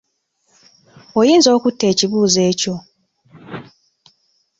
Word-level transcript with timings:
Oyinza 1.19 1.49
okutta 1.57 1.85
ekibuuzo 1.91 2.39
ekyo? 2.51 2.75